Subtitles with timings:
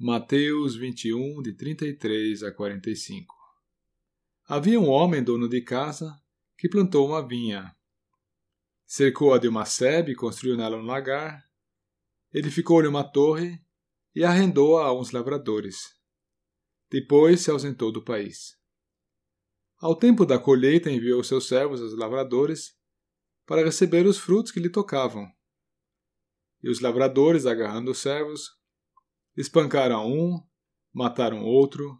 [0.00, 3.34] Mateus 21, de 33 a 45
[4.46, 6.16] Havia um homem dono de casa
[6.56, 7.74] que plantou uma vinha.
[8.86, 11.42] Cercou-a de uma sebe e construiu nela um lagar.
[12.32, 13.60] Edificou-lhe uma torre
[14.14, 15.92] e arrendou-a a uns lavradores.
[16.88, 18.56] Depois se ausentou do país.
[19.78, 22.72] Ao tempo da colheita enviou seus servos aos lavradores
[23.44, 25.28] para receber os frutos que lhe tocavam.
[26.62, 28.56] E os lavradores, agarrando os servos,
[29.38, 30.44] Espancaram um,
[30.92, 31.96] mataram outro,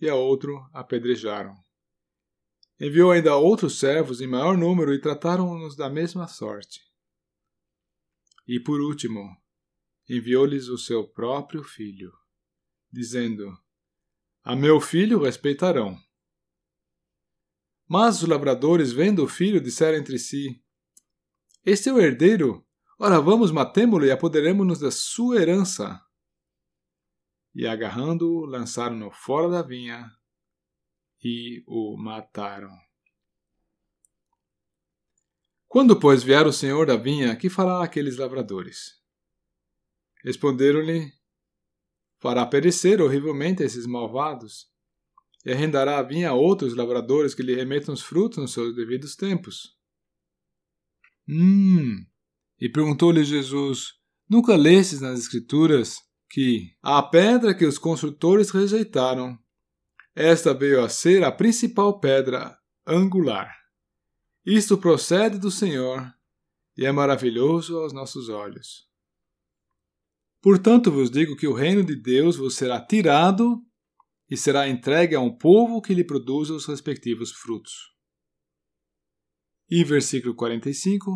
[0.00, 1.54] e a outro apedrejaram.
[2.80, 6.80] Enviou ainda outros servos em maior número e trataram-nos da mesma sorte.
[8.44, 9.24] E por último,
[10.10, 12.12] enviou-lhes o seu próprio filho,
[12.90, 13.56] dizendo:
[14.42, 15.96] A meu filho respeitarão.
[17.88, 20.60] Mas os lavradores, vendo o filho, disseram entre si:
[21.64, 22.66] Este é o herdeiro.
[22.98, 26.03] Ora, vamos, matemo-lo e apoderemos-nos da sua herança
[27.54, 30.10] e agarrando-o, lançaram-no fora da vinha
[31.22, 32.76] e o mataram.
[35.66, 39.00] Quando, pois, vier o senhor da vinha, que fará aqueles lavradores?
[40.22, 41.12] Responderam-lhe:
[42.18, 44.70] Fará perecer horrivelmente esses malvados,
[45.44, 49.16] e arrendará a vinha a outros lavradores que lhe remetam os frutos nos seus devidos
[49.16, 49.76] tempos.
[51.28, 52.06] Hum!
[52.60, 53.94] E perguntou-lhe Jesus:
[54.28, 59.38] Nunca lestes nas Escrituras que a pedra que os construtores rejeitaram,
[60.14, 63.52] esta veio a ser a principal pedra angular.
[64.44, 66.12] Isto procede do Senhor
[66.76, 68.88] e é maravilhoso aos nossos olhos.
[70.42, 73.64] Portanto vos digo que o reino de Deus vos será tirado
[74.28, 77.94] e será entregue a um povo que lhe produza os respectivos frutos.
[79.70, 81.10] E versículo 45: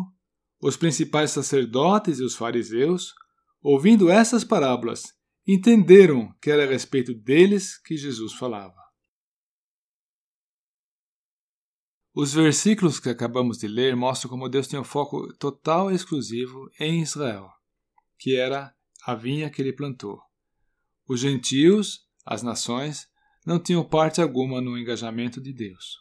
[0.59, 3.13] Os principais sacerdotes e os fariseus
[3.61, 5.13] ouvindo essas parábolas,
[5.45, 8.79] entenderam que era a respeito deles que Jesus falava.
[12.13, 16.69] Os versículos que acabamos de ler mostram como Deus tinha um foco total e exclusivo
[16.79, 17.49] em Israel,
[18.17, 18.75] que era
[19.05, 20.19] a vinha que ele plantou.
[21.07, 23.07] Os gentios, as nações,
[23.45, 25.97] não tinham parte alguma no engajamento de Deus.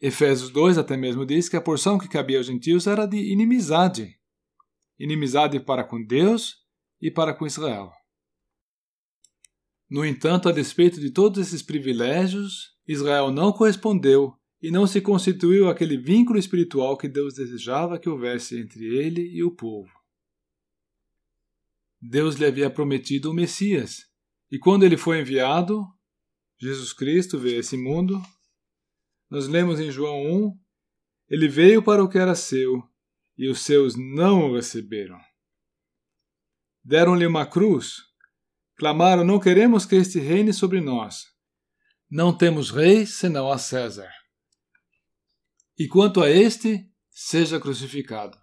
[0.00, 4.16] Efésios 2 até mesmo diz que a porção que cabia aos gentios era de inimizade.
[4.98, 6.67] Inimizade para com Deus
[7.00, 7.92] e para com Israel.
[9.88, 15.68] No entanto, a despeito de todos esses privilégios, Israel não correspondeu e não se constituiu
[15.68, 19.90] aquele vínculo espiritual que Deus desejava que houvesse entre ele e o povo.
[22.00, 24.06] Deus lhe havia prometido o Messias,
[24.50, 25.84] e quando ele foi enviado,
[26.60, 28.20] Jesus Cristo veio a esse mundo.
[29.30, 30.58] Nós lemos em João 1:
[31.28, 32.82] Ele veio para o que era seu,
[33.36, 35.18] e os seus não o receberam.
[36.88, 37.96] Deram-lhe uma cruz.
[38.78, 41.26] Clamaram: Não queremos que este reine sobre nós.
[42.10, 44.10] Não temos rei senão a César.
[45.78, 48.38] E quanto a este, seja crucificado.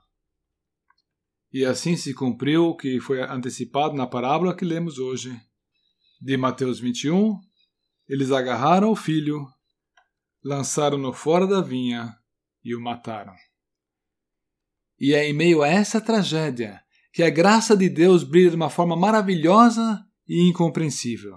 [1.52, 5.36] E assim se cumpriu o que foi antecipado na parábola que lemos hoje.
[6.22, 7.40] De Mateus 21,
[8.08, 9.44] eles agarraram o filho,
[10.44, 12.16] lançaram-no fora da vinha
[12.64, 13.34] e o mataram.
[15.00, 16.85] E é em meio a essa tragédia
[17.16, 21.34] que a graça de Deus brilha de uma forma maravilhosa e incompreensível.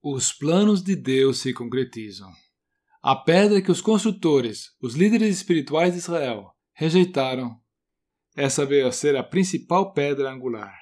[0.00, 2.30] Os planos de Deus se concretizam.
[3.02, 7.60] A pedra que os construtores, os líderes espirituais de Israel, rejeitaram,
[8.36, 10.72] essa veio a ser a principal pedra angular.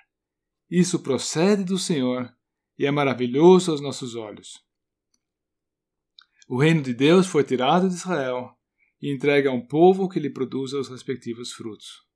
[0.69, 2.31] Isso procede do Senhor
[2.79, 4.63] e é maravilhoso aos nossos olhos.
[6.47, 8.51] O reino de Deus foi tirado de Israel
[9.01, 12.10] e entregue a um povo que lhe produza os respectivos frutos.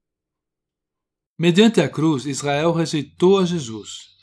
[1.38, 4.14] Mediante a cruz, Israel rejeitou a Jesus.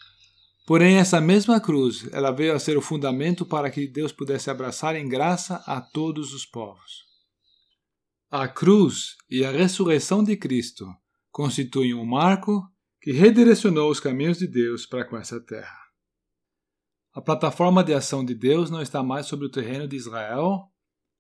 [0.66, 4.96] Porém, essa mesma cruz, ela veio a ser o fundamento para que Deus pudesse abraçar
[4.96, 7.04] em graça a todos os povos.
[8.30, 10.86] A cruz e a ressurreição de Cristo
[11.30, 12.62] constituem um marco
[13.02, 15.82] que redirecionou os caminhos de Deus para com essa terra.
[17.14, 20.72] A plataforma de ação de Deus não está mais sobre o terreno de Israel,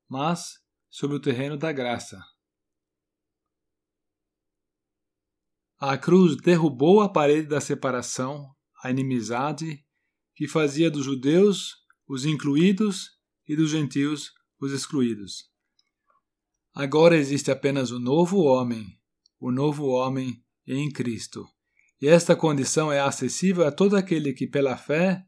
[0.08, 0.54] mas
[0.90, 2.18] sobre o terreno da graça,
[5.83, 8.51] A cruz derrubou a parede da separação,
[8.83, 9.83] a inimizade,
[10.36, 11.75] que fazia dos judeus
[12.07, 13.10] os incluídos
[13.48, 14.31] e dos gentios
[14.62, 15.50] os excluídos.
[16.72, 18.95] Agora existe apenas o novo homem,
[19.39, 21.48] o novo homem em Cristo.
[22.00, 25.25] E esta condição é acessível a todo aquele que, pela fé,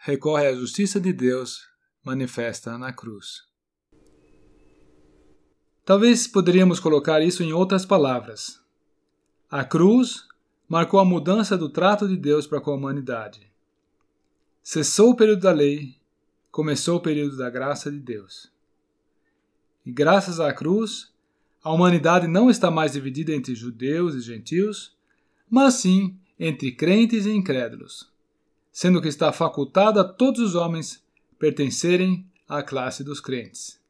[0.00, 1.58] recorre à justiça de Deus
[2.02, 3.42] manifesta na cruz.
[5.84, 8.63] Talvez poderíamos colocar isso em outras palavras.
[9.56, 10.26] A cruz
[10.68, 13.48] marcou a mudança do trato de Deus para com a humanidade.
[14.60, 15.94] cessou o período da lei,
[16.50, 18.50] começou o período da graça de Deus.
[19.86, 21.12] E graças à cruz,
[21.62, 24.96] a humanidade não está mais dividida entre judeus e gentios,
[25.48, 28.10] mas sim entre crentes e incrédulos,
[28.72, 31.00] sendo que está facultado a todos os homens
[31.38, 33.80] pertencerem à classe dos crentes.